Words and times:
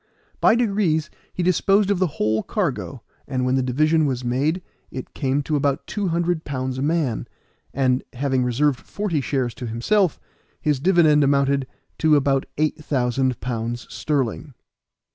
By 0.39 0.55
degrees 0.55 1.11
he 1.31 1.43
disposed 1.43 1.91
of 1.91 1.99
the 1.99 2.07
whole 2.17 2.41
cargo, 2.41 3.03
and 3.27 3.45
when 3.45 3.53
the 3.53 3.61
division 3.61 4.07
was 4.07 4.25
made 4.25 4.63
it 4.89 5.13
came 5.13 5.43
to 5.43 5.55
about 5.55 5.85
two 5.85 6.07
hundred 6.07 6.43
pounds 6.43 6.79
a 6.79 6.81
man, 6.81 7.27
and, 7.71 8.01
having 8.13 8.43
reserved 8.43 8.79
forty 8.79 9.21
shares 9.21 9.53
to 9.53 9.67
himself, 9.67 10.19
his 10.59 10.79
dividend 10.79 11.23
amounted 11.23 11.67
to 11.99 12.15
about 12.15 12.47
eight 12.57 12.83
thousand 12.83 13.39
pounds 13.41 13.85
sterling. 13.93 14.55